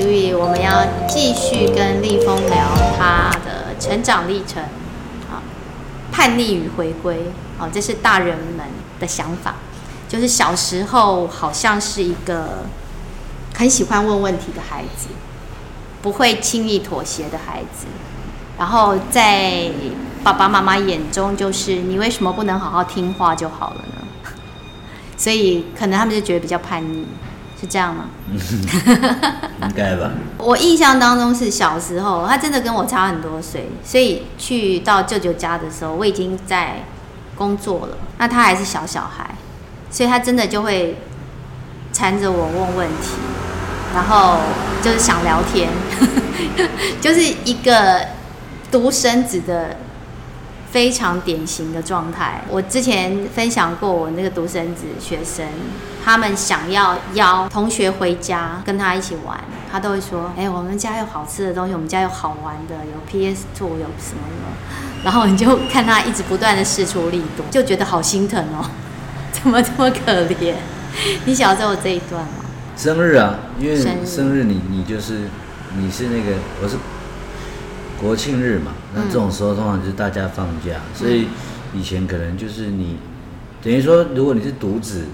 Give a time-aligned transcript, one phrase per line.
[0.00, 2.66] 所以我们要继续跟立峰聊
[2.98, 4.62] 他的成长历程，
[5.30, 5.44] 啊，
[6.10, 7.26] 叛逆与回归，
[7.58, 8.66] 哦，这是大人们
[8.98, 9.56] 的想法，
[10.08, 12.64] 就是小时候好像是一个
[13.54, 15.08] 很喜欢问问题的孩子，
[16.00, 17.86] 不会轻易妥协的孩子，
[18.58, 19.70] 然后在
[20.24, 24.32] 爸爸妈妈眼中，就是你为什么不能好好听话就好了呢？
[25.18, 27.06] 所以可能他们就觉得比较叛逆。
[27.60, 28.06] 是这样吗？
[29.62, 30.12] 应该吧。
[30.38, 36.84] 我印象当中是小时候，他真的跟我差很多岁，所以去到舅舅家的时候，我已经在
[37.36, 39.34] 工作了，那他还是小小孩，
[39.90, 40.96] 所以他真的就会
[41.92, 43.16] 缠着我问问题，
[43.94, 44.38] 然后
[44.82, 45.68] 就是想聊天，
[47.00, 48.06] 就是一个
[48.70, 49.76] 独生子的。
[50.70, 52.42] 非常典型的状态。
[52.48, 55.44] 我之前分享过，我那个独生子学生，
[56.04, 59.38] 他们想要邀同学回家跟他一起玩，
[59.70, 64.52] 他都会说：“哎，我们家有好吃的东西，我们家有好玩的，有 PS Two，有什么什么。”
[65.02, 68.64] 然后你就看他一直不断的试出力度，就觉得好心疼哦，
[69.32, 70.54] 怎么这么可怜？
[71.24, 72.44] 你小时候有这一段吗？
[72.76, 75.28] 生日啊，因为生日你你就是
[75.76, 76.76] 你是那个我是。
[78.00, 81.28] 国庆日嘛，那这种时候通常就是大家放假，嗯、所以
[81.74, 82.96] 以前可能就是你
[83.62, 85.04] 等于说，如果你是独子，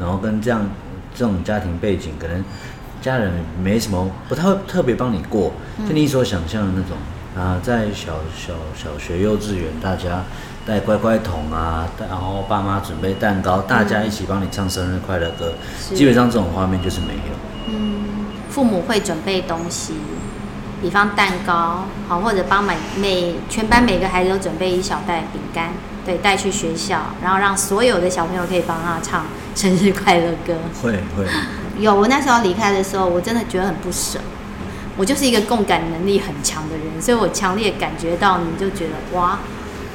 [0.00, 0.68] 然后跟这样
[1.14, 2.44] 这种家庭背景，可能
[3.00, 5.52] 家人没什么，不太会特别帮你过，
[5.86, 6.96] 就你所想象的那种。
[7.34, 10.22] 啊，在小小小学、幼稚园，大家
[10.66, 15.54] 带乖乖桶啊，然后爸妈准备蛋糕，大家一起帮你唱生日快乐歌，
[15.90, 17.70] 嗯、基本上这种画面就是没有。
[17.70, 18.04] 嗯，
[18.50, 19.94] 父母会准备东西。
[20.82, 25.70] 比方蛋糕，好，或者帮每每全班每个孩子都准备一小袋饼干，
[26.04, 30.54] 对，带去学校，然后让所有的小朋友可以帮他唱生日快乐歌。
[30.82, 31.24] 会会。
[31.78, 34.18] 有，我那时候离开的时候，我真的觉得很不舍。
[34.96, 39.38] 我就是一个共感能力很强的人，所以我强烈感觉到，你就觉得哇，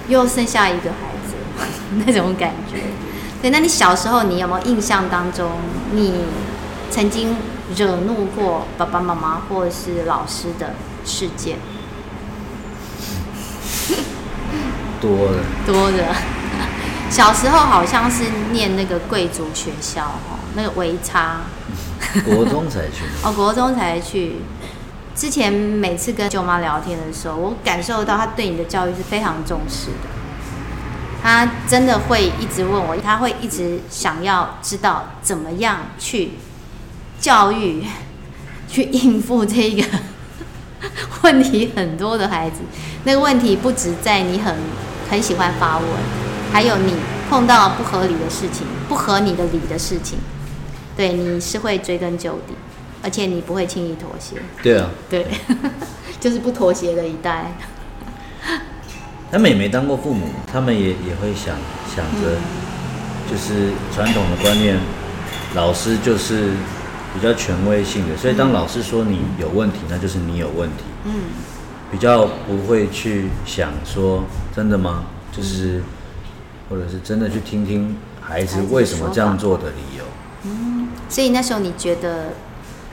[0.07, 1.35] 又剩下一个孩子
[2.07, 2.79] 那种感觉。
[3.41, 5.51] 对，那你小时候你有没有印象当中，
[5.91, 6.21] 你
[6.89, 7.35] 曾经？
[7.75, 10.73] 惹怒过爸爸妈妈或者是老师的
[11.03, 11.57] 事件，
[15.01, 16.15] 多的多的。
[17.09, 21.37] 小时候好像是念那个贵族学校哦，那个维差。
[22.25, 23.03] 国中才去。
[23.23, 24.41] 哦，国中才去。
[25.15, 30.09] 之前每次跟舅妈聊天的时候，我感受到她对你的教育是非常重视的。
[31.23, 36.33] 她真的会一直问我，她会一直想要知道怎么样去。
[37.19, 37.83] 教育
[38.67, 39.83] 去应付这个
[41.23, 42.57] 问题很多的孩子，
[43.03, 44.55] 那个问题不止在你很
[45.09, 45.87] 很喜欢发问，
[46.53, 46.93] 还有你
[47.29, 50.19] 碰到不合理的事情、不合你的理的事情，
[50.95, 52.53] 对，你是会追根究底，
[53.01, 54.35] 而且你不会轻易妥协。
[54.61, 55.25] 对啊，对，
[56.21, 57.51] 就是不妥协的一代。
[59.31, 61.55] 他们也没当过父母，他们也也会想
[61.93, 62.37] 想着，
[63.29, 64.77] 就是传统的观念，
[65.55, 66.51] 老师就是。
[67.13, 70.83] 比较权威性的，所以当老师说你有问题，那就是你有问题。
[71.05, 71.13] 嗯，
[71.91, 74.23] 比较不会去想说
[74.55, 75.05] 真的吗？
[75.31, 75.81] 就是，
[76.69, 80.03] 或者是真的去听听孩子为什么这样做的理由。
[80.43, 82.33] 嗯，所以那时候你觉得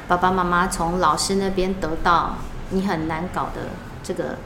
[0.09, 2.37] 爸爸妈妈从老师那边得到
[2.71, 3.69] 你很难搞的
[4.03, 4.37] 这个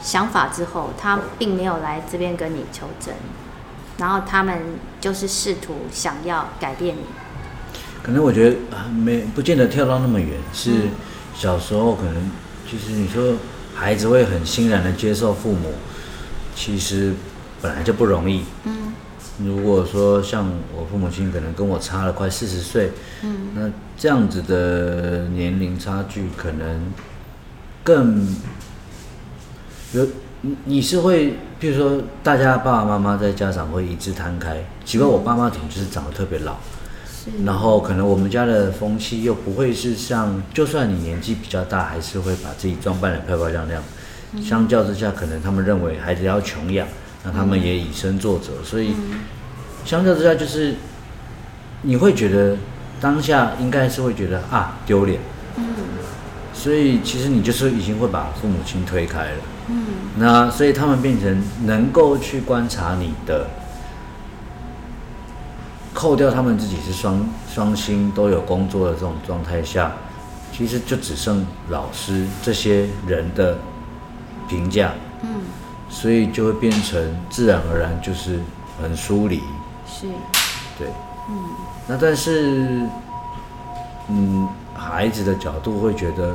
[0.00, 3.14] 想法之后，他并没有来这边跟你求证，
[3.98, 7.02] 然后他们就是试图想要改变你。
[8.02, 8.56] 可能我觉得
[8.90, 10.70] 没不见得跳到那么远，是
[11.34, 12.30] 小时候可能
[12.68, 13.34] 其实你说
[13.74, 15.74] 孩子会很欣然的接受父母，
[16.54, 17.12] 其实
[17.60, 18.44] 本来就不容易。
[18.64, 18.94] 嗯，
[19.44, 22.92] 如果说像我父母亲可能跟我差了快四十岁，
[23.22, 26.92] 嗯，那这样子的年龄差距可能
[27.84, 28.34] 更
[29.92, 30.06] 有
[30.40, 36.56] 你你是会，比如说大家爸爸妈妈在家长会一致摊开，奇怪我爸妈怎么就是长得特别老？
[37.44, 43.82] 然后可能我们家的风气又不会是像，就算你年纪比较大，还是会把自己装扮的漂漂亮亮。
[44.42, 46.86] 相较之下，可能他们认为孩子要穷养，
[47.24, 48.62] 那他们也以身作则。
[48.64, 48.94] 所以
[49.84, 50.74] 相较之下，就是
[51.82, 52.56] 你会觉得
[53.00, 55.20] 当下应该是会觉得啊丢脸。
[56.52, 59.38] 所以其实你就是已经会把父母亲推开了。
[60.16, 63.46] 那所以他们变成能够去观察你的。
[65.98, 69.90] 扣掉他们自己是双双薪都有工作的这种状态下，
[70.52, 73.58] 其实就只剩老师这些人的
[74.48, 74.92] 评价，
[75.22, 75.40] 嗯，
[75.90, 78.38] 所以就会变成自然而然就是
[78.80, 79.42] 很疏离，
[79.88, 80.06] 是，
[80.78, 80.86] 对，
[81.28, 81.36] 嗯，
[81.88, 82.86] 那但是，
[84.06, 86.32] 嗯，孩子的角度会觉得，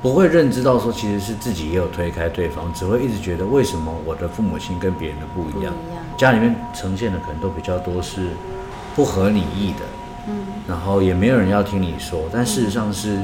[0.00, 8.28] 不会认知到说其实是自己也有推开对方，只会一直觉得为什么我的父母亲跟别人的不一样，不一样，家里面呈现的可能都比较多是
[8.94, 9.86] 不合你意的，
[10.28, 10.34] 嗯，
[10.68, 13.18] 然后也没有人要听你说，但事实上是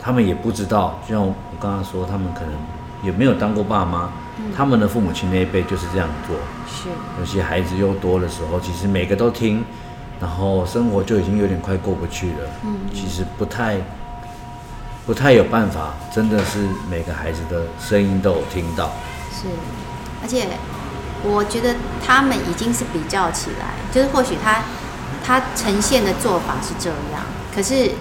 [0.00, 2.54] 他们也不知道，就像我刚刚说，他们可能
[3.02, 4.10] 也没有当过爸妈。
[4.56, 6.34] 他们的父母亲那一辈就是这样做，
[6.66, 6.88] 是
[7.20, 9.62] 有些孩子又多的时候，其实每个都听，
[10.18, 12.48] 然后生活就已经有点快过不去了。
[12.64, 13.76] 嗯，其实不太
[15.04, 18.90] 不太有办法，真的是每个孩子的声音都有听到。
[19.30, 19.48] 是，
[20.22, 20.48] 而且
[21.24, 21.74] 我觉得
[22.06, 24.62] 他们已经是比较起来，就是或许他
[25.24, 27.22] 他呈现的做法是这样，
[27.54, 27.92] 可是。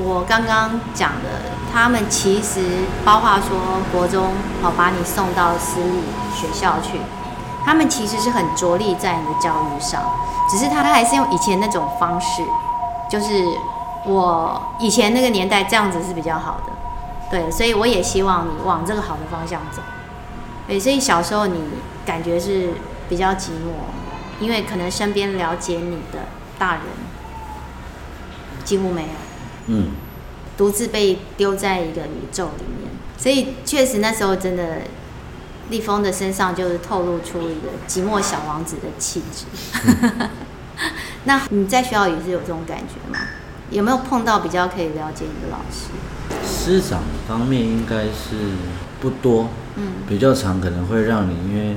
[0.00, 2.60] 我刚刚讲的，他们其实
[3.04, 6.02] 包括说国中，好把你送到私立
[6.32, 7.00] 学校去，
[7.64, 10.00] 他们其实是很着力在你的教育上，
[10.48, 12.44] 只是他还是用以前那种方式，
[13.10, 13.42] 就是
[14.06, 16.72] 我以前那个年代这样子是比较好的，
[17.28, 19.82] 对，所以我也希望你往这个好的方向走，
[20.68, 21.58] 对，所以小时候你
[22.04, 22.68] 感觉是
[23.08, 23.88] 比较寂寞，
[24.38, 26.26] 因为可能身边了解你的
[26.58, 26.82] 大人
[28.64, 29.08] 几乎没有。
[29.68, 29.92] 嗯，
[30.58, 34.82] 独自被丢在一个宇宙里面，所以确实那时候真的，
[35.70, 39.46] 立峰的身上就是透露出一个寂寞小王子的气质。
[39.86, 40.28] 嗯、
[41.24, 43.20] 那你在学校也是有这种感觉吗？
[43.70, 45.88] 有没有碰到比较可以了解你的老师？
[46.46, 48.52] 师长方面应该是
[49.00, 51.76] 不多，嗯，比较长可能会让你因为，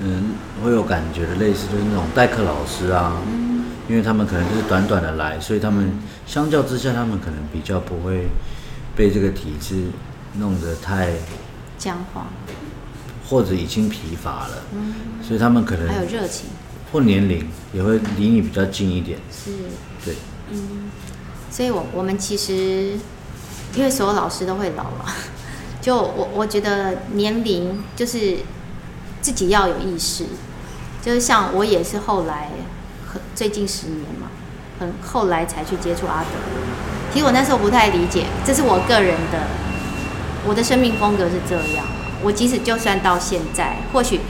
[0.00, 3.20] 嗯，会有感觉的类似就是那种代课老师啊。
[3.26, 3.64] 嗯。
[3.86, 5.92] 因为他们可能就是短短的来，所以他们
[6.26, 8.28] 相较之下，他们可能比较不会
[8.96, 9.88] 被这个体制
[10.38, 11.10] 弄得太
[11.76, 12.28] 僵化，
[13.28, 14.62] 或者已经疲乏了。
[14.72, 16.46] 嗯，所以他们可能还有热情，
[16.90, 19.18] 或年龄也会离你比较近一点。
[19.30, 19.50] 是，
[20.02, 20.14] 对，
[20.50, 20.90] 嗯，
[21.50, 22.98] 所以我我们其实
[23.74, 25.04] 因为所有老师都会老了，
[25.84, 28.38] 就我我觉得年龄就是
[29.20, 30.24] 自己要有意识，
[31.02, 32.48] 就是像我也是后来
[33.06, 33.20] 很。
[33.34, 34.28] 最近十年嘛，
[34.80, 36.30] 很后来才去接触阿德。
[37.12, 39.46] 其实我那时候不太理解，这是我个人的，
[40.46, 41.84] 我的生命风格是这样。
[42.22, 44.20] 我即使就算到现在，或许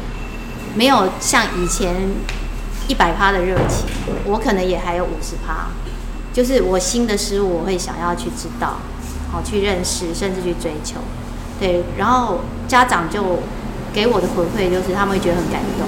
[0.75, 1.95] 没有像以前
[2.89, 3.87] 一百趴的热情，
[4.25, 5.69] 我可能也还有五十趴。
[6.33, 8.79] 就是我新的事物，我会想要去知道，
[9.31, 10.97] 好去认识，甚至去追求。
[11.59, 13.41] 对，然后家长就
[13.93, 15.87] 给我的回馈就是，他们会觉得很感动。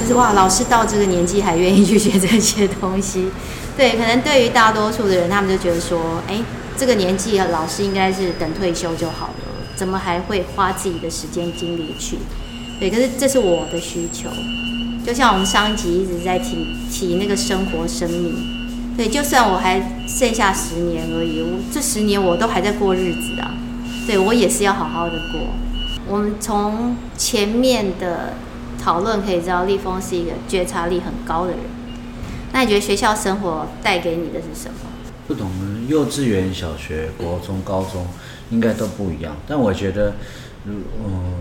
[0.00, 3.26] 就是哇，老师到这个年纪还愿意去学这些东西，
[3.76, 6.40] 对，可能对于大多数的人，他们就觉得说，哎，
[6.76, 9.34] 这个年纪老师应该是等退休就好了，
[9.74, 12.16] 怎么还会花自己的时间精力去？
[12.78, 14.28] 对，可是这是我的需求，
[15.04, 18.36] 就像我们上一集一直在提提那个生活生命，
[18.96, 23.50] 对，就算我还剩下十年而已，我这十年我都还在过日子啊，
[24.08, 25.40] 对，我也是要好好的过。
[26.08, 28.32] 我们从前面的。
[28.80, 31.60] 讨论可以知道，立峰是一个觉察力很高的人。
[32.52, 34.74] 那你觉得学校生活带给你的是什么？
[35.26, 35.50] 不同
[35.88, 38.06] 幼稚园、小学、国中、高中
[38.50, 39.36] 应该都不一样。
[39.48, 40.14] 但我觉得，
[40.64, 40.74] 如
[41.04, 41.34] 嗯，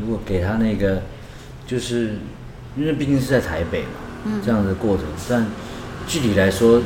[0.00, 1.02] 如果给他那个，
[1.66, 2.16] 就是
[2.76, 5.06] 因为毕竟是在台北嘛，这样的过程。
[5.30, 5.46] 但
[6.06, 6.82] 具体来说，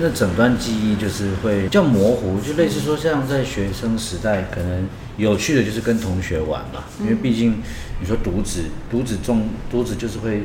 [0.00, 7.62] 那整段记忆就是会比较模糊，就类似说像在学生时代，可能有趣的就是跟同学玩嘛，因为毕竟。
[8.00, 10.42] 你说独子，独子重，独子就是会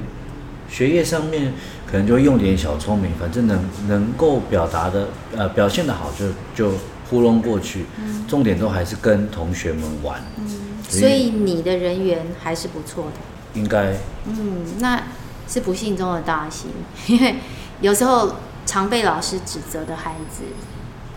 [0.69, 1.51] 学业上面
[1.85, 6.77] 可能就会用点小聪明，反正能能够表达的呃表现的好就就
[7.09, 10.47] 糊弄过去，嗯，重点都还是跟同学们玩，嗯，
[10.87, 13.93] 所以你的人缘还是不错的，应该，
[14.27, 15.01] 嗯，那
[15.47, 16.69] 是不幸中的大幸，
[17.07, 17.35] 因为
[17.81, 18.35] 有时候
[18.69, 20.43] 常被老师指责的孩子，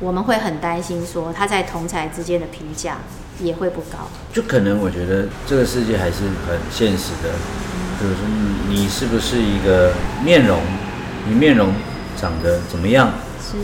[0.00, 2.96] 我们会很担心说他在同才之间的评价。
[3.40, 7.30] 也会不高，就可能我觉得这个世界还是很现实的，
[7.98, 8.22] 就是说
[8.68, 9.92] 你是不是一个
[10.22, 10.60] 面容，
[11.26, 11.72] 你面容
[12.14, 13.10] 长得怎么样？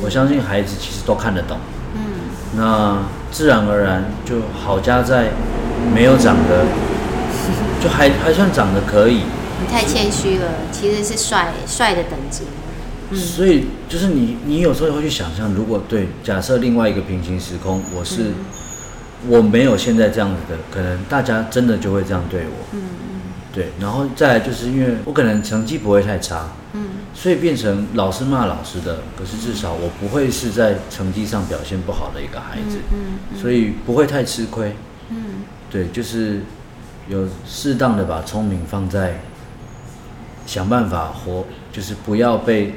[0.02, 1.59] 我相信孩子其实都看得懂。
[1.95, 2.00] 嗯，
[2.57, 2.99] 那
[3.30, 5.28] 自然而然就好加在
[5.95, 6.64] 没有长得，
[7.80, 9.23] 就还还算长得可以。
[9.61, 12.45] 你太谦虚了，其实是帅帅的等级。
[13.10, 18.22] 嗯，所以就是你你有时候会去想象，如果对假设另外一个平行时空，我是。
[18.22, 18.34] 嗯
[19.28, 22.66] 我没有现在这样子的，可能大家真的就会这样对我。
[22.70, 23.20] 嗯嗯。
[23.52, 34.76] 对，然后再来就是因为我可能成绩不会太差，嗯，所以变成老师骂老师的，可是至少我不会是在成绩上表现不好的一个孩子，嗯嗯，所以不会太吃亏。
[35.10, 36.42] 嗯，对，就是
[37.08, 39.20] 有适当的把聪明放在
[40.46, 41.44] 想办法活，
[41.78, 42.75] 就是不要被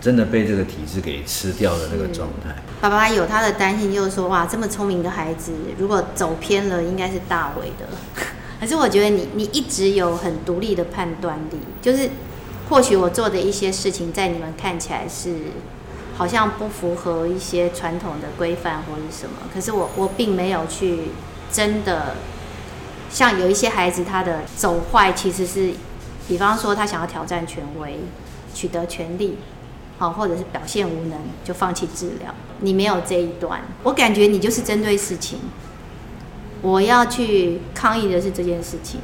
[0.00, 2.54] 真的被这个体制给吃掉的那个状态。
[2.80, 7.88] 爸爸有他的担心，就是说，哇，这么聪明的孩子，如果走偏了，应该是大伟的。
[8.60, 12.10] 可是我觉得你你一直有很独立的判断力，就是
[12.68, 15.34] 或许我做的一些事情，在你们看起来是
[16.16, 21.08] 好像不符合一些传统的规范或者什么，可是我我并没有去
[21.50, 22.14] 真的
[23.10, 25.72] 像有一些孩子他的走坏，其实是
[26.28, 27.98] 比方说他想要挑战权威，
[28.54, 29.36] 取得权利。
[29.96, 35.38] 好，或者是表现无能就放弃治疗，你没有这一段，我感觉你就是针对事情。
[36.62, 38.98] 我要去抗议的是这件事情，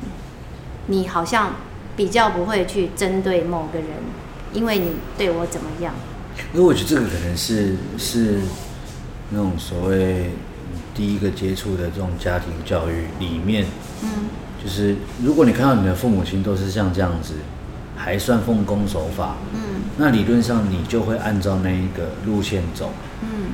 [0.89, 1.55] 你好像
[1.95, 3.87] 比较不会去针对某个人，
[4.53, 5.95] 因为你对我怎么样？
[6.53, 8.41] 因为我觉得这个可能是是
[9.31, 10.33] 那种所谓
[10.93, 13.65] 第一个接触的这种家庭教育里面，
[14.03, 14.09] 嗯，
[14.61, 17.35] 就是如果你看到你的父母亲都是像这样子。
[18.03, 22.91] 还算奉公守法，嗯，那理论上你就会按照那一个路线走，
[23.21, 23.53] 嗯，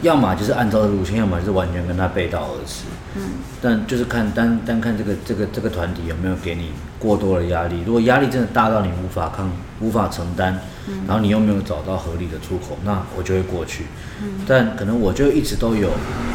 [0.00, 2.84] 要么就是按照路线，要么就是完全跟他背道而驰，
[3.16, 3.22] 嗯，
[3.60, 10.58] 但就是看单单看这个这个这个团体有没有给你过多的压力，如果压力真的大到你无法抗、无法承担，
[10.88, 13.84] 嗯，然后你又没有找到合理的出口，那我就会过去，
[14.22, 15.90] 嗯，但可能我就一直都有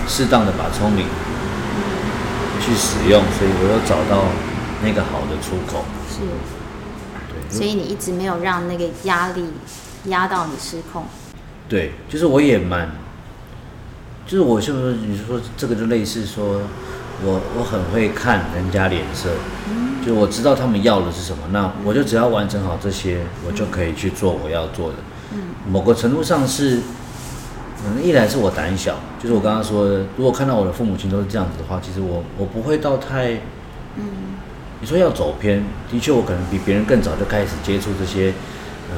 [0.08, 1.08] 适当的把聪明
[2.62, 4.26] 去使用，所以我又找到
[4.84, 6.22] 那个好的出口，是。
[7.50, 9.46] 所以你一直没有让那个压力
[10.06, 11.04] 压到你失控。
[11.70, 12.90] 对，就是我也蛮，
[14.26, 16.62] 就是我是不是你说这个就类似说，
[17.24, 19.30] 我我很会看人家脸色，
[19.70, 24.96] 嗯，就我知道他们要的是什么，那我就只要完成好这些，我就可以去做我要做的。
[25.34, 25.40] 嗯，
[25.70, 26.80] 某个程度上是，
[27.86, 33.34] 嗯，一来是我胆小，就是我刚刚说的，如果看到我的父母亲都是这样子的话，其实我我不会到太，
[33.98, 34.27] 嗯。
[34.80, 38.32] 你说要走偏，的确我可能比别人更早就开始接触这些，
[38.94, 38.98] 呃，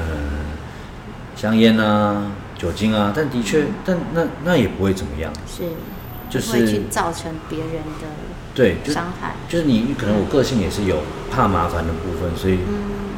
[1.37, 5.63] 香烟啊、酒精啊，但的确，但那那也不会怎么样，是，
[6.29, 7.69] 就是会去造成别人
[8.01, 8.07] 的
[8.53, 10.97] 对伤害，就是你可能我个性也是有
[11.31, 12.59] 怕麻烦的部分，所以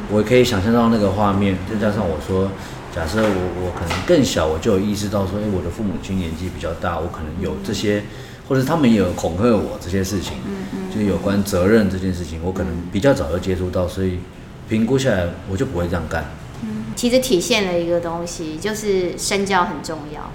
[0.08, 2.48] 我可以想象到那个画面，再加上我说，
[2.94, 8.04] 假设我我可能更小，我就有意识到说，哎，我的父母亲年纪比较大，我可能有这些。
[8.52, 10.34] 或者他们也有恐吓我这些事情，
[10.94, 14.18] 就有关责任这件事情，我可能比较早就接触到，所以
[14.68, 16.26] 评估下来我就不会这样干。
[16.60, 20.30] 嗯，其实体现了一个东西，就是身教很重要，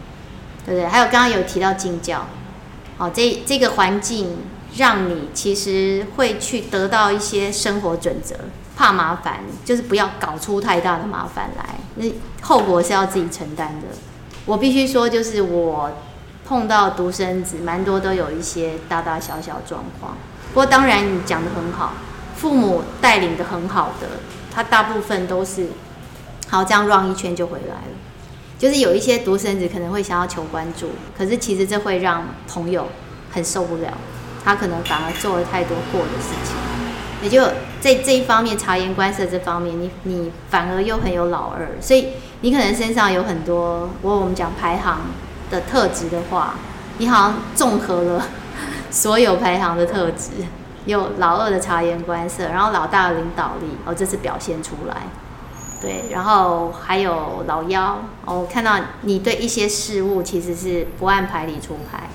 [0.66, 0.88] 对不对？
[0.88, 2.26] 还有刚刚有提到敬教，
[2.98, 4.38] 哦，这这个环境
[4.76, 8.36] 让你其实会去得到一些生活准则，
[8.76, 12.06] 怕麻烦，就是不要搞出太大的麻烦来，那
[12.42, 13.96] 后果是要自己承担的。
[14.48, 15.92] 我必须说，就是我。
[16.48, 20.16] 碰到独生子，蛮多都有一些大大小小状况。
[20.54, 21.94] 不过当然你讲得很好，
[22.36, 24.08] 父母带领得很好的，
[24.54, 25.68] 他大部分都是
[26.48, 27.98] 好这样绕一圈就回来了。
[28.58, 32.88] 就是有一些独生子可能会想要求关注，可是其实这会让朋友
[33.32, 33.94] 很受不了，
[34.44, 36.56] 他可能反而做了太多过的事情。
[37.22, 37.44] 也就
[37.82, 45.01] 在这一方面察言观色这方面，你你反而又很有老二，所以你可能身上有很多我我们讲排行
[45.50, 46.56] 的特质的话，
[46.98, 48.25] 你好像综合了
[48.92, 50.32] 所有排行的特质，
[50.86, 54.96] 有老二的察言观色，然后老大的领导力，哦，这次表现出来，
[55.82, 62.10] 对，然后还有老幺，哦，我看到你对一些事物其实是不按牌理出牌，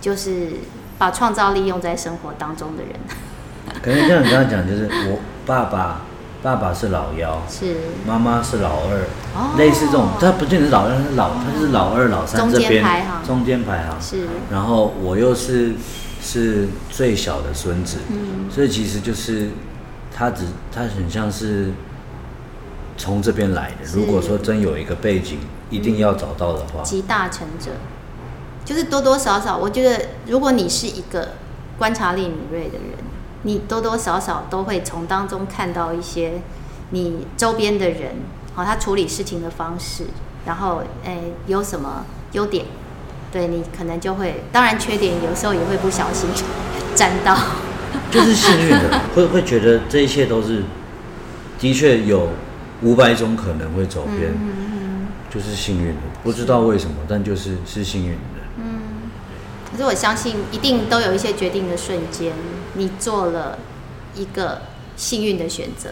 [0.00, 0.52] 就是
[0.98, 2.92] 把创造力用在生活当中的人。
[3.82, 6.00] 可能像你刚刚讲，就是我爸爸。
[6.44, 7.74] 爸爸是老幺，是
[8.06, 9.00] 妈妈是老二，
[9.34, 14.26] 哦，类似这种，他不见得是老二，他是老，他是老二老三这边中间排行，中间排行是。
[14.50, 15.74] 然后我又是
[16.22, 19.50] 是最小的孙子，嗯，所以其实就是
[20.14, 21.72] 他只他很像是
[22.96, 23.86] 从这边来的。
[23.92, 25.38] 如果说真有一个背景，
[25.70, 27.72] 一定要找到的话，集大成者，
[28.64, 31.30] 就是多多少少，我觉得如果你是一个
[31.76, 33.04] 观察力敏锐的人。
[33.46, 36.40] 你多多少少都会从当中看到一些
[36.92, 38.12] 你周边的人，
[38.54, 40.04] 好，他处理事情的方式，
[40.46, 42.64] 然后，诶，有什么优点，
[43.32, 46.28] 对你可能就会，当然缺点有时候也会不小心
[46.94, 47.36] 沾到，
[48.10, 50.62] 就是幸运的，会会觉得这一切都是，
[51.58, 52.28] 的确有
[52.82, 58.18] 五百种可能会走偏，嗯，就是幸运的，不知道为什么，但就是是幸运的。
[59.72, 62.32] 可是我相信，一定都有一些决定的瞬间，
[62.74, 63.58] 你做了
[64.14, 64.62] 一个
[64.94, 65.90] 幸运的选择。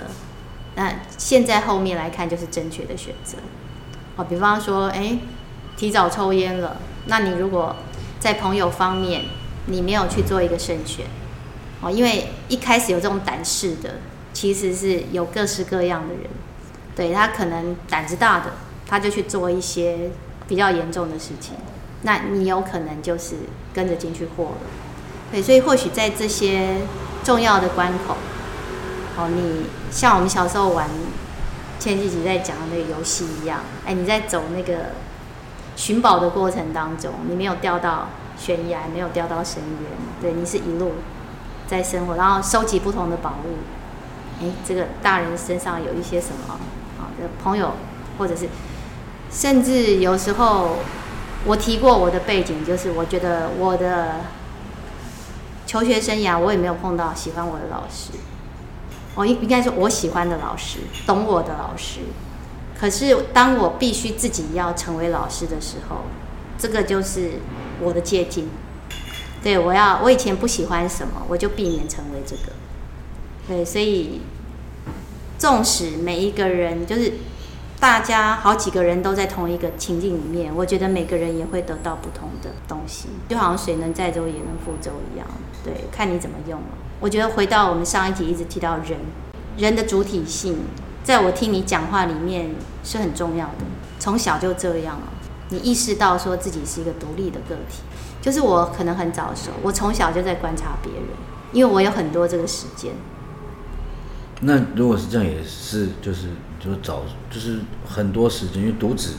[0.75, 3.39] 那现在后面来看，就是正确的选择。
[4.17, 5.19] 好，比方说，哎，
[5.77, 6.77] 提早抽烟了，
[7.07, 7.77] 那你如果
[8.21, 9.23] 在朋友方面，
[9.67, 11.07] 你没有去做一个慎选，
[11.81, 13.97] 哦，因为一开始有这种胆识的，
[14.33, 16.25] 其实是有各式各样的人，
[16.97, 18.53] 对，他可能胆子大的，
[18.87, 20.11] 他就去做一些
[20.47, 21.55] 比较严重的事情，
[22.03, 23.37] 那你有可能就是
[23.73, 24.67] 跟着进去祸了。
[25.31, 26.77] 对，所以或许在这些
[27.25, 28.17] 重要的关口，
[29.17, 30.89] 哦，你像我们小时候玩
[31.79, 34.87] 前几集在讲的那个游戏一样，哎，你在走那个
[35.77, 38.09] 寻宝的过程当中，你没有掉到
[38.39, 40.93] 悬崖，没有掉到深渊，对，你是一路
[41.69, 43.59] 在生活，然后收集不同的宝物。
[44.41, 46.55] 哎，这个大人身上有一些什么
[46.99, 47.13] 啊？
[47.21, 47.73] 的朋友，
[48.19, 48.49] 或者是
[49.31, 50.79] 甚至有时候
[51.45, 54.21] 我提过我的背景，就是我觉得我的
[55.67, 58.13] 求学生涯，我也没有碰到喜欢我的老师。
[59.15, 62.01] 我应应该说我喜欢的老师，懂我的老师。
[62.79, 65.99] 可是当我必须自己要成为老师的时候，
[66.59, 67.33] 这个就是
[67.81, 68.49] 我的捷径。
[69.43, 72.53] 对，我要我以前不喜欢什么，我就避免成为这个。
[73.47, 74.21] 对，所以
[75.39, 77.13] 纵使每一个人就是
[77.79, 85.27] 大家好几个人都在同一个情境里面，我觉得每个人也会得到不同的东西，就好像水能载舟也能覆舟一样。
[85.65, 86.67] 对，看你怎么用了。
[87.03, 88.97] 我觉得回到我们上一集一直提到人，
[89.59, 90.59] 人的主体性，
[91.03, 92.55] 在我听你讲话里面
[92.85, 93.65] 是很重要的。
[93.99, 95.09] 从小就这样了，
[95.49, 97.83] 你意识到说自己是一个独立的个体，
[98.21, 101.03] 就是我可能很早熟，我从小就在观察别人，
[101.53, 102.93] 因为我有很多这个时间。
[104.43, 106.29] 那如果是这样，也是就是
[106.61, 109.15] 就是早就是很多时间，因为独子，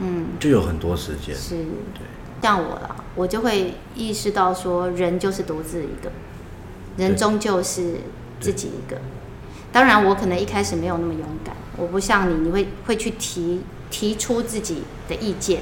[0.00, 1.36] 嗯，就有很多时间。
[1.36, 1.56] 是，
[1.92, 2.00] 对。
[2.40, 6.12] 像我啦，我就会意识到说，人就是独自一个，
[6.96, 8.00] 人终究是
[8.40, 8.98] 自己一个。
[9.72, 15.60] 当然，我可能一开始没有那么勇敢，我不像你，你会会去提提出自己的意见。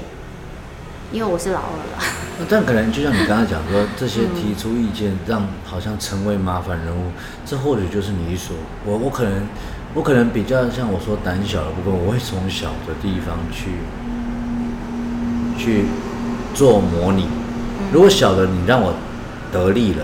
[1.11, 2.03] 因为我是老二了，
[2.39, 7.11] 那但可能就像你刚才讲说，这些提出意见让好像成为麻烦人物，
[7.45, 9.47] 这或许就是你所我我可能
[9.93, 13.69] 我可能比较像我说胆小的部分，我会从小的地方去
[15.57, 15.85] 去
[16.55, 17.27] 做模拟。
[17.93, 18.93] 如果小的你让我
[19.51, 20.03] 得力了，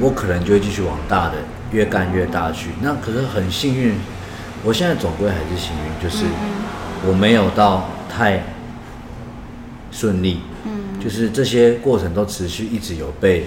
[0.00, 1.34] 我可能就会继续往大的
[1.72, 2.70] 越干越大去。
[2.80, 3.94] 那可是很幸运，
[4.64, 6.24] 我现在总归还是幸运，就是
[7.06, 8.42] 我没有到太。
[9.96, 13.46] 顺利，嗯，就是这些过程都持续一直有被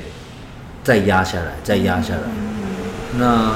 [0.81, 2.21] 再压下来，再压下来。
[3.19, 3.53] 那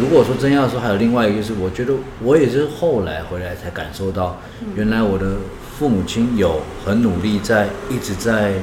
[0.00, 4.36] 如果说真要说，还有另外一个，就是我觉得我也是后来回来才感受到，
[4.74, 5.36] 原来我的
[5.78, 8.54] 父母亲有很努力在一直在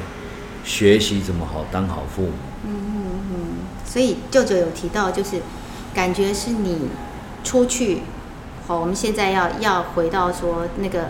[0.65, 2.33] 学习怎么好当好父母。
[3.89, 5.41] 所以舅舅有提到，就是
[5.95, 6.89] 感觉是你
[7.43, 8.03] 出去，
[8.67, 11.07] 好，我们现在要要回到说那个。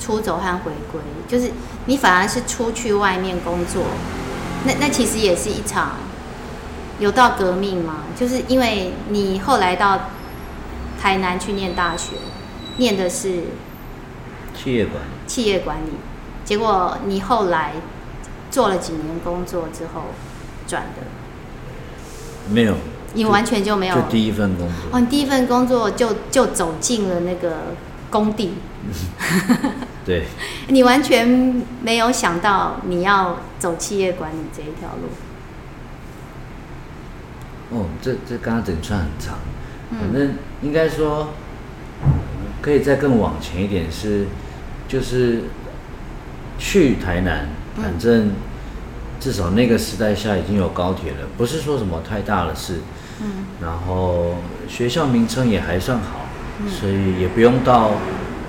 [0.00, 1.50] 出走和回归，就是
[1.86, 3.82] 你反而是出去外面工作，
[4.64, 5.96] 那那其实也是一场
[7.00, 8.04] 有到革命吗？
[8.16, 10.02] 就是因为你后来到
[11.00, 12.12] 台南去念大学，
[12.76, 13.46] 念的是
[14.56, 15.90] 企业管理，企业管理，
[16.44, 17.72] 结果你后来
[18.52, 20.02] 做了几年工作之后
[20.68, 21.02] 转的，
[22.50, 22.74] 没有，
[23.14, 24.76] 你完全就没有，就第一份工作。
[24.92, 27.74] 哦，你第一份工作就就走进了那个
[28.10, 28.54] 工地。
[30.06, 30.24] 对，
[30.68, 35.08] 你完全没有想到你要走企业管理这一条路。
[37.70, 39.38] 哦，这这刚刚整串很长，
[39.90, 41.34] 反正应该说
[42.62, 44.26] 可以再更往前一点是，
[44.88, 45.42] 就是
[46.58, 48.30] 去台南，反正
[49.20, 52.80] 至少那个时代下已经有高铁了，不是说什么太大的事。
[53.20, 54.36] 嗯，然后
[54.68, 56.26] 学校名称也还算好，
[56.68, 57.92] 所以也不用到。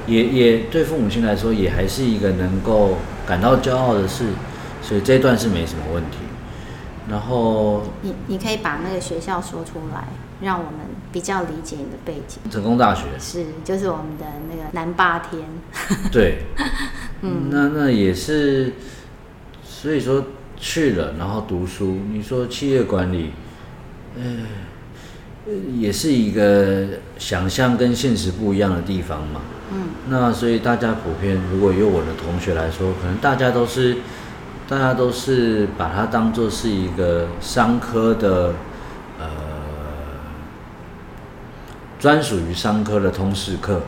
[0.08, 4.26] 也也对父母亲来说，也还是一个能够感到骄傲的事，
[4.82, 6.18] 所以这一段是没什么问题。
[7.08, 10.08] 然后你你可以把那个学校说出来，
[10.42, 10.80] 让我们
[11.12, 12.40] 比较理解你的背景。
[12.50, 15.44] 成功大学是，就是我们的那个南霸天。
[16.12, 16.40] 对，
[17.22, 18.74] 嗯，那那也是，
[19.64, 20.24] 所以说
[20.60, 22.00] 去了，然后读书。
[22.12, 23.32] 你说企业管理，
[24.16, 24.46] 嗯，
[25.78, 26.86] 也是一个
[27.18, 29.42] 想象跟现实不一样的地方嘛。
[29.72, 33.98] 嗯，那所以大家普遍，如果有我的同学来说，可能大家都是，
[34.68, 38.54] 大家都是把它当做是一个商科的，
[39.20, 39.28] 呃，
[42.00, 43.84] 专属于商科的通识课，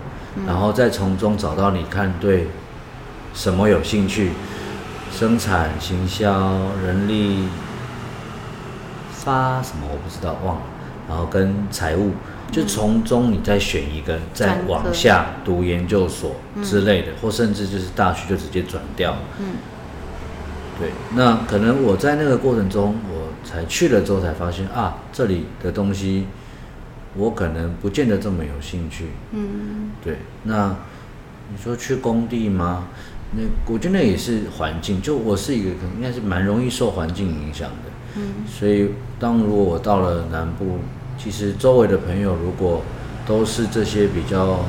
[0.45, 2.47] 然后再从中找到你看对
[3.33, 4.31] 什么有兴趣，
[5.11, 7.47] 生产、行销、人力
[9.11, 10.61] 发什么我不知道忘了，
[11.07, 12.11] 然后跟财务。
[12.51, 19.15] 就从中你再选一个，再往下读研究所之类的，或甚至就是大学就直接转掉。
[19.39, 19.53] 嗯，
[20.77, 26.27] 对，那可能我在那个过程中，我才去了之后才发现啊，这里的东西
[27.15, 29.11] 我可能不见得这么有兴趣。
[29.31, 30.75] 嗯，对，那
[31.53, 32.89] 你说去工地吗？
[33.35, 33.41] 那
[33.73, 35.01] 我觉得那也是环境。
[35.01, 37.91] 就我是一个应该是蛮容易受环境影响的。
[38.17, 38.45] 嗯。
[38.47, 38.89] 所以
[39.19, 40.79] 当如果我到了南部，
[41.17, 42.81] 其实周围的朋友如果
[43.25, 44.65] 都是这些比较，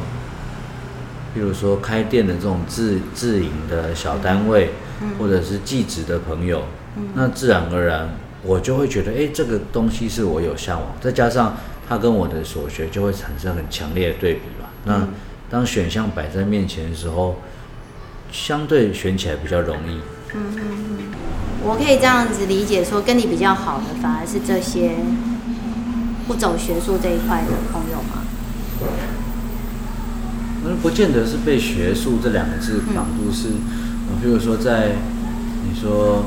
[1.35, 4.70] 比如说开店的这种自自营的小单位，
[5.01, 6.62] 嗯、或者是技职的朋友，
[6.96, 8.09] 嗯、那自然而然
[8.42, 10.92] 我就会觉得，哎，这个东西是我有向往。
[11.01, 11.57] 再加上
[11.88, 14.70] 他跟我的所学就会产生很强烈的对比吧。
[14.85, 15.09] 那、嗯、
[15.51, 17.37] 当选项摆在面前的时候，
[18.33, 20.01] 相对选起来比较容易。
[20.35, 20.99] 嗯嗯嗯，
[21.62, 24.97] 我可以这样子理解说，跟你比较好的反而是这些
[26.27, 28.25] 不走学术这一块的朋友吗？
[30.64, 34.92] 那不见得是被学术这两个字绑住，是，嗯，比如说在
[35.64, 36.25] 你说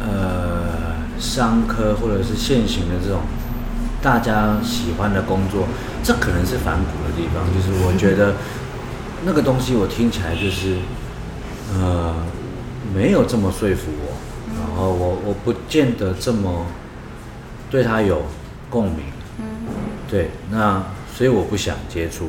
[0.00, 3.20] 呃商科或者是现行的这种
[4.02, 5.68] 大家喜欢的工作，
[6.02, 8.34] 这可能是反骨的地方，就是我觉得。
[9.24, 10.76] 那个东西我听起来就是，
[11.72, 12.14] 呃，
[12.94, 14.12] 没有这么说服我，
[14.54, 16.66] 然后我我不见得这么
[17.70, 18.22] 对他有
[18.70, 19.00] 共鸣，
[20.08, 22.28] 对，那所以我不想接触，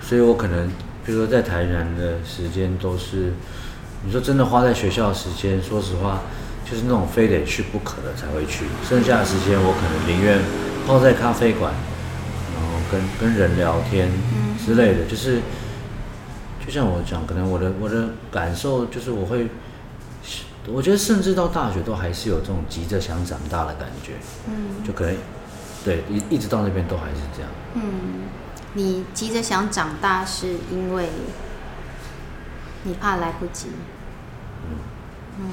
[0.00, 0.68] 所以我可能
[1.04, 3.34] 比如说在台南的时间都是，
[4.04, 6.22] 你说真的花在学校的时间，说实话
[6.64, 10.38] 就是那种非得去不可的才会去，剩下的时间我可能宁愿
[10.86, 11.74] 泡在咖啡馆，
[12.54, 14.08] 然后跟跟人聊天
[14.64, 15.40] 之类的，就是。
[16.72, 19.46] 就像我讲，可能我的我的感受就是，我会，
[20.66, 24.14] 我觉得甚至到大学都还是有这种急着想长大的感觉，
[24.48, 25.14] 嗯，就可能，
[25.84, 27.50] 对，一一直到那边都还是这样。
[27.74, 27.82] 嗯，
[28.72, 31.10] 你急着想长大是因为
[32.84, 33.68] 你怕来不及，
[34.64, 34.78] 嗯，
[35.40, 35.50] 嗯，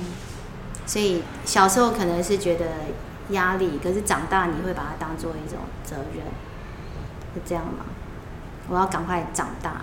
[0.85, 2.65] 所以小时候可能是觉得
[3.31, 6.23] 压力，可是长大你会把它当做一种责任，
[7.33, 7.83] 是这样吗？
[8.69, 9.81] 我要赶快长大。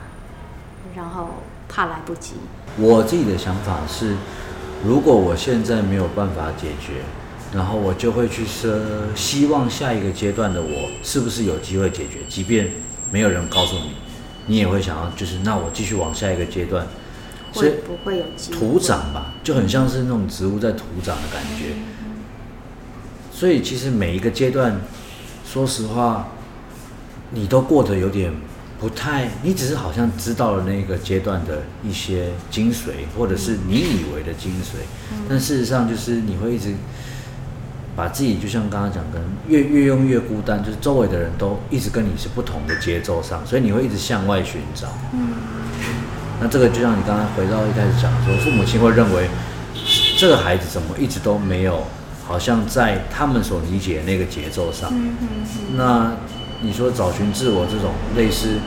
[0.95, 1.29] 然后
[1.69, 2.35] 怕来不及。
[2.79, 4.17] 我自己的想法是，
[4.85, 7.01] 如果我现在没有办法解决，
[7.53, 12.21] 然后我就会去设，希望下一个阶段的我是不是有机会解决？
[12.29, 12.71] 即便
[13.11, 13.93] 没有人告诉你，
[14.47, 16.87] 你也会想要，就是那我继续往下一个阶段。
[17.53, 18.59] 会不会有机会？
[18.59, 21.75] 土长吧，就很像是那种植物在土长的感觉。
[23.33, 24.79] 所以其实每一个阶段，
[25.47, 26.29] 说实话，
[27.31, 28.31] 你都过得有点。
[28.79, 34.85] 不太，你只是好像知道了那个阶段的一些精髓，或者是你以为的精髓，
[35.29, 36.75] 但事实上就是你会一直
[37.97, 44.89] 把自己，就像刚刚讲的，越越用越孤单，就是周围的人都一直跟你是不同的节奏上，所以你会一直向外寻找。
[45.15, 45.33] 嗯，
[46.39, 49.31] 那这个就像你刚刚回到一开始讲说，父母亲会认为
[50.19, 51.83] 这个孩子怎么一直都没有，
[52.27, 54.91] 好像在他们所理解的那个节奏上。
[54.93, 56.13] 嗯嗯嗯，那。
[56.63, 58.59] 你说找寻自我这种类似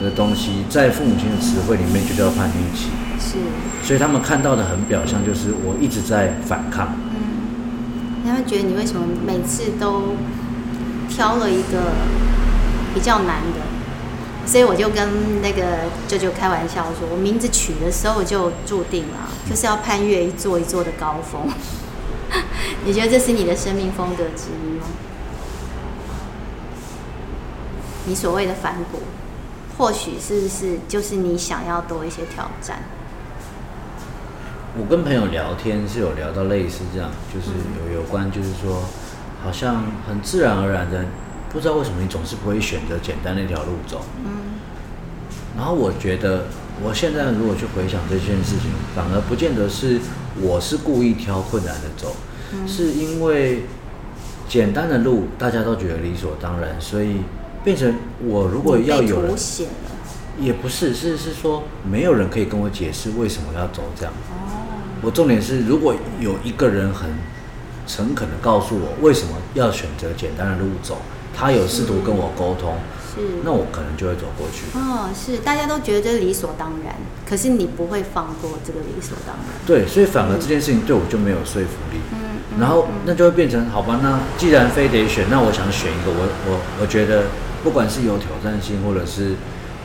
[0.00, 2.88] 的东西，在父母亲的词汇里面就叫叛逆期。
[3.18, 3.38] 是。
[3.82, 6.94] 所以他们看到的很表象，就是我一直在反抗。
[7.10, 8.24] 嗯。
[8.26, 10.14] 他们觉得你为什么每次都
[11.08, 11.92] 挑了一个
[12.94, 13.60] 比较难的？
[14.46, 15.62] 所以我就跟那个
[16.08, 21.42] 舅舅开玩笑说，我名字取的时候就注定了，就是要攀越一座一座的高峰。
[22.84, 24.86] 你觉得这是你的生命风格之一吗？
[28.10, 28.98] 你所谓的反骨，
[29.78, 32.80] 或许是不是就是你想要多一些挑战？
[34.76, 37.50] 我跟朋友聊天是有聊到类似这样，就是
[37.86, 38.82] 有有关，就是说，
[39.44, 41.04] 好像很自然而然的，
[41.50, 44.04] 不知道为什么你总是不会选择简单那条路走。
[44.24, 44.58] 嗯。
[45.56, 46.46] 然后我觉得，
[46.82, 50.00] 我现在如果去回想这件事情，反而不见得是
[50.40, 52.16] 我是故意挑困难的走，
[52.66, 53.66] 是因为
[54.48, 57.18] 简单的路大家都觉得理所当然，所以。
[57.62, 57.94] 变成
[58.24, 59.36] 我如果要有人，
[60.38, 64.12] 也不是，是是说没有人可以跟我解释为什么要走这样。
[65.02, 67.10] 我重点是，如果有一个人很
[67.86, 70.98] 诚恳的告诉我为什么要选择简单的路走，
[71.36, 72.74] 他有试图跟我沟通，
[73.14, 74.64] 是，那我可能就会走过去。
[74.78, 76.94] 哦，是，大家都觉得这理所当然，
[77.28, 79.44] 可是你不会放过这个理所当然。
[79.66, 81.98] 对，所以反而这件事情对我就没有说服力。
[82.12, 87.24] 嗯，然后那就会变成好吧，那既然非得选，那我想选一个我我我觉得。
[87.62, 89.34] 不管是有挑战性，或者是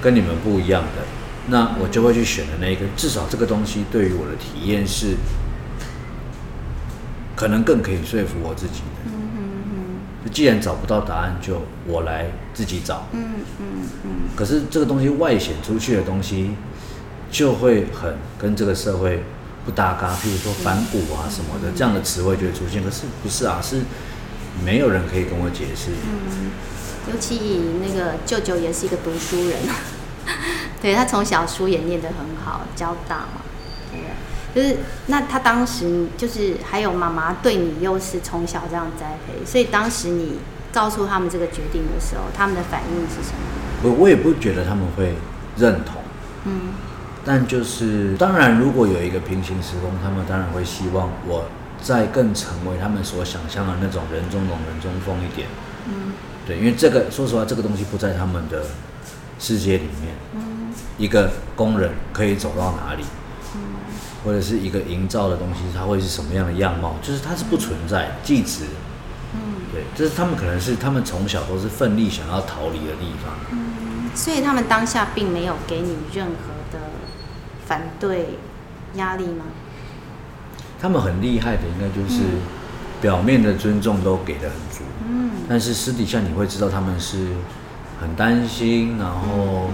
[0.01, 1.03] 跟你们不一样的，
[1.47, 2.85] 那我就会去选的那一个。
[2.95, 5.15] 至少这个东西对于我的体验是，
[7.35, 9.05] 可能更可以说服我自己的。
[9.05, 9.49] 嗯嗯
[10.25, 10.31] 嗯。
[10.31, 13.07] 既然找不到答案，就我来自己找。
[13.11, 13.65] 嗯嗯
[14.03, 14.09] 嗯。
[14.35, 16.51] 可是这个东西外显出去的东西，
[17.29, 19.23] 就会很跟这个社会
[19.65, 20.13] 不搭嘎。
[20.15, 22.83] 譬如说反骨啊什么的，这样的词汇就会出现。
[22.83, 23.59] 可是不是啊？
[23.61, 23.81] 是
[24.63, 25.91] 没有人可以跟我解释。
[25.91, 26.51] 嗯。
[27.11, 29.59] 尤其以那个舅舅也是一个读书人，
[30.81, 33.41] 对，他从小书也念得很好，交大嘛，
[33.91, 34.11] 对不对？
[34.55, 40.39] 就是那他当时就是还有妈妈对你又是从小这样栽培，所以当时你
[40.71, 43.37] 告诉他们这个决定的时候，他们的反应是什么？
[43.83, 45.15] 我我也不觉得他们会
[45.57, 46.01] 认同，
[46.45, 46.73] 嗯，
[47.25, 51.45] 但就是当然，如果有一个平行时空，他们当然会希望我
[51.81, 55.47] 再更成为他们所想象的那种人中龙、人中凤一点，
[55.87, 56.13] 嗯，
[56.45, 58.63] 对，因为这个说实话，这个东西不在他们的
[59.39, 63.03] 世界里面，嗯，一个工人可以走到哪里？
[64.23, 66.95] 或者是一个营造的东西，它会是什么样的样貌？
[66.99, 68.63] 就是它是不存在，即值。
[69.35, 69.39] 嗯，
[69.71, 73.35] 对，这是他们可能是他们从小都是奋力想要逃离的地方。
[73.51, 76.33] 嗯，所以他们当下并没有给你任何
[76.71, 76.85] 的
[77.67, 78.39] 反对
[78.95, 79.45] 压力吗？
[80.81, 82.23] 他们很厉害的，应该就是
[82.99, 84.83] 表面的尊重都给的很足。
[85.07, 87.27] 嗯，但是私底下你会知道他们是
[88.01, 89.69] 很担心，然后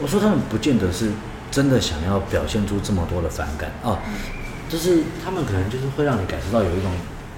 [0.00, 1.10] 我说他们不见得是。
[1.48, 3.70] 真的想要表现出这么多的反感。
[3.82, 3.96] 哦，
[4.68, 6.90] 就是他们可能就是会让你感受到有一种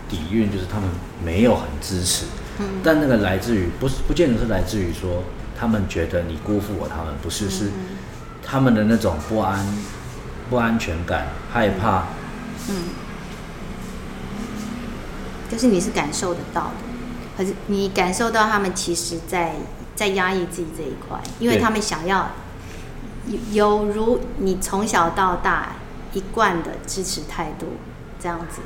[0.08, 0.88] 底蕴，就是他们
[1.22, 2.24] 没有很支持，
[2.58, 5.22] 嗯，但那个来自于不是不见得是来自于说
[5.56, 7.70] 他们觉得你辜负我，他们不是，是
[8.42, 9.64] 他们的那种不安、
[10.50, 12.06] 不安全感、害怕，
[12.68, 12.74] 嗯，
[15.48, 16.87] 就是你是感受得到的，
[17.38, 19.54] 可是你感受到他们其实在
[19.94, 22.32] 在压抑自己这一块，因为他们想要。
[23.52, 25.76] 有如你从小到大
[26.14, 27.66] 一贯的支持态度
[28.18, 28.62] 这样子，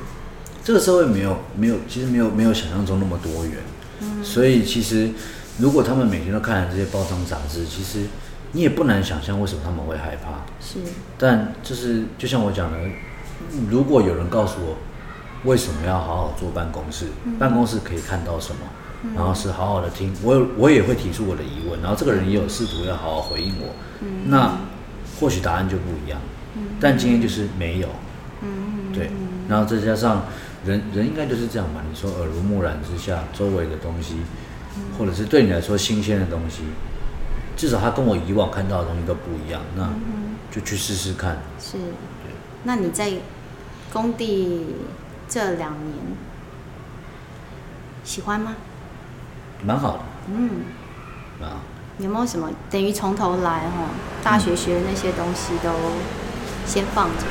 [0.63, 3.57] 这个社会没有没有，其实没有没有想象中那么多元。
[3.99, 5.11] 嗯，所以其实
[5.57, 8.05] 如果他们每天都看这些包装杂志，其实
[8.53, 10.45] 你也不难想象为什么他们会害怕。
[10.61, 10.79] 是，
[11.17, 12.77] 但就是就像我讲的，
[13.69, 14.77] 如果有人告诉我
[15.45, 18.61] 为什么要好好坐办公室，办公室可以看到什么？
[19.13, 24.59] 然后是好好的听，我我也会提出我的疑问，然后这个人也有试图要好好回应我，嗯、那
[25.19, 26.21] 或许答案就不一样，
[26.55, 27.89] 嗯、但今天就是没有，
[28.41, 29.11] 嗯、对，
[29.49, 30.23] 然后再加上
[30.65, 34.15] 人人应该就是这样嘛，你说耳濡目染之下，周围的东西，
[34.97, 36.61] 或者是对你来说新鲜的东西，
[37.57, 39.89] 至少他跟我以往看到的东西都不一样，那
[40.49, 41.39] 就去试试看。
[41.59, 41.75] 是，
[42.63, 43.11] 那你在
[43.91, 44.67] 工地
[45.27, 45.97] 这两年
[48.03, 48.55] 喜欢吗？
[49.65, 50.49] 蛮好的，嗯，
[51.41, 51.63] 啊，
[51.97, 53.89] 有没有什么等于从头来哈？
[54.21, 55.69] 大学学的那些东西都
[56.65, 57.23] 先放着？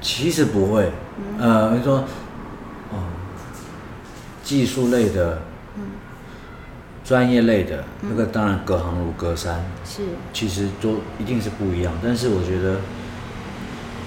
[0.00, 0.90] 其实不会，
[1.38, 1.98] 嗯、呃，你说，
[2.90, 3.04] 哦，
[4.42, 5.42] 技术类的，
[5.76, 5.82] 嗯，
[7.04, 11.92] 专业类的，嗯、那个当然隔行如隔山，是，其实都一定是不一样。
[12.02, 12.80] 但是我觉得，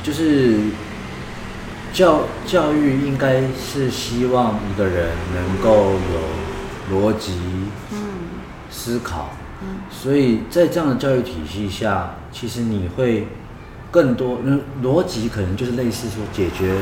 [0.04, 0.60] 就是
[1.94, 6.50] 教教育应该是希望一个人能够有。
[6.92, 7.34] 逻辑，
[7.92, 8.00] 嗯，
[8.72, 9.30] 思考，
[9.62, 13.28] 嗯，所以在这样的教育体系下，其实你会
[13.92, 16.78] 更多，嗯，逻辑可能就是类似说解决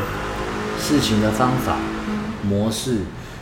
[0.80, 1.76] 事情的方法，
[2.08, 3.00] 嗯，模式，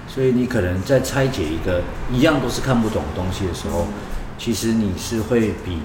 [0.07, 3.85] 所以你可能在拆解一个一样都是看不懂的东西的时候，
[4.39, 5.77] 其实你是会比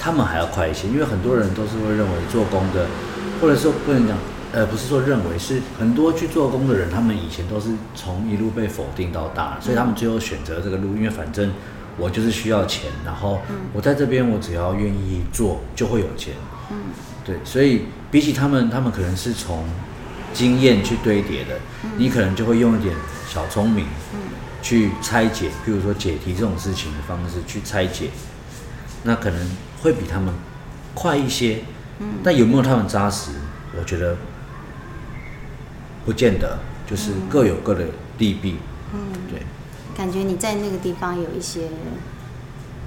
[0.00, 2.86] 他们还要快一些，因为很多人都是会认为做工的，
[3.40, 4.16] 或者说不能讲。
[4.54, 11.50] 呃，不是说认为是很多去做工的人，他们以前都是从一路被否定到大，所以他们最后选择这个路，因为反正
[11.98, 13.40] 我就是需要钱，然后
[13.72, 16.34] 我在这边我只要愿意做就会有钱。
[16.70, 16.76] 嗯，
[17.24, 19.64] 对，所以比起他们，他们可能是从
[20.32, 21.58] 经验去堆叠的，
[21.96, 22.94] 你可能就会用一点
[23.28, 23.86] 小聪明，
[24.62, 28.10] 去拆解，比如说解题这种事情的方式去拆解，
[29.02, 29.50] 那可能
[29.82, 30.32] 会比他们
[30.94, 31.58] 快一些。
[31.98, 33.32] 嗯，但有没有他们扎实？
[33.76, 34.16] 我觉得。
[36.04, 37.84] 不见得，就是各有各的
[38.18, 38.56] 利弊。
[38.92, 39.42] 嗯，对。
[39.96, 41.68] 感觉你在那个地方有一些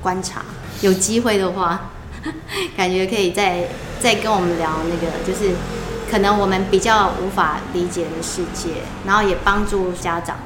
[0.01, 0.41] 观察，
[0.81, 1.91] 有机会的话，
[2.75, 3.67] 感觉可以再
[3.99, 5.55] 再跟我们聊那个，就是
[6.11, 10.37] 可能我们比较无法理解的世界，然后也帮助家长。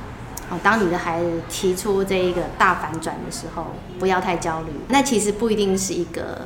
[0.50, 3.68] 哦，当你的孩子提出这一个大反转的时候，
[4.00, 4.68] 不要太焦虑。
[4.90, 6.42] 那其实不一定是一个。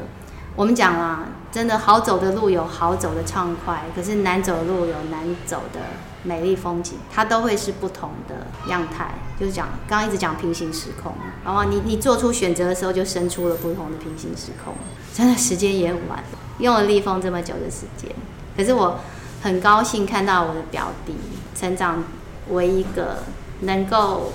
[0.55, 5.81] 我们讲啦，真的好走的路有好走的畅快，可是难走的路有难走的
[6.25, 9.11] 美丽风景，它都会是不同的样态。
[9.39, 14.73] 就是讲，刚刚一直讲平行时空，然后你你做出选择的时候，就生出了不同的平行时空。
[15.13, 16.23] 真的时间也晚，
[16.59, 18.09] 用了立峰这么久的时间，
[18.55, 18.99] 可是我
[19.41, 21.15] 很高兴看到我的表弟
[21.53, 22.03] 成长
[22.49, 23.23] 为一个
[23.61, 24.31] 能够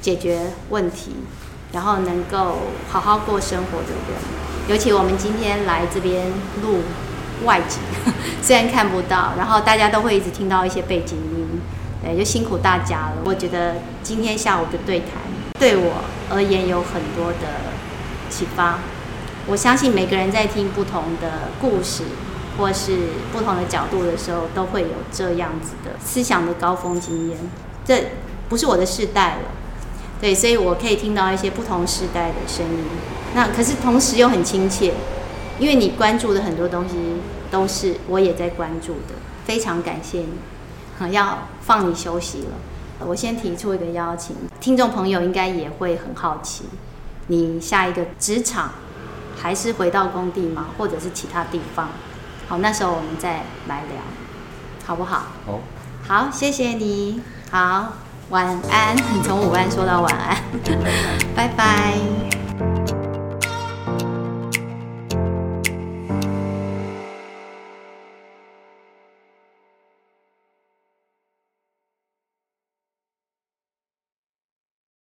[0.00, 1.16] 解决问题，
[1.72, 2.58] 然后能够
[2.90, 4.68] 好好过生活的人。
[4.68, 6.30] 尤其我们今天来这边
[6.62, 6.80] 录
[7.44, 7.78] 外景，
[8.42, 11.60] 虽然看不到，然后大家都会一直听到一些背景音，
[12.02, 13.16] 对，就辛苦大家了。
[13.24, 15.08] 我觉得今天下午的对谈
[15.58, 15.92] 对我
[16.30, 17.72] 而言有很多的
[18.28, 18.78] 启发，
[19.46, 22.02] 我相信每个人在听不同的故事，
[22.58, 22.96] 或是
[23.32, 27.38] 不同的角度的时候，都会有这样子的思想的高峰经验。
[27.84, 28.12] 这
[28.48, 29.50] 不是我的世代了，
[30.20, 32.84] 对，所以我可以听到一些不同世代的声音。
[33.34, 34.92] 那可是同时又很亲切，
[35.58, 36.96] 因为你关注的很多东西
[37.50, 39.14] 都是我也在关注的。
[39.44, 40.28] 非常感谢你，
[40.98, 43.04] 好，要放你休息了。
[43.04, 46.64] 我先提出一个邀请，听众朋友应该也会很好奇，
[47.26, 48.70] 你下一个职场
[49.36, 50.66] 还是回到工地吗？
[50.78, 51.88] 或者是其他地方？
[52.46, 54.00] 好，那时候我们再来聊，
[54.86, 55.24] 好不好？
[55.44, 55.60] 好，
[56.06, 57.94] 好，谢谢你，好，
[58.30, 58.96] 晚安。
[58.96, 60.36] 你从午安说到晚安，
[61.34, 62.41] 拜拜。